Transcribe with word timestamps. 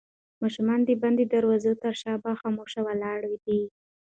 ماشوم 0.41 0.69
د 0.85 0.89
بندې 1.01 1.25
دروازې 1.33 1.73
تر 1.83 1.93
شا 2.01 2.13
په 2.23 2.31
خاموشۍ 2.39 2.81
ولاړ 2.83 3.19
دی. 3.45 3.61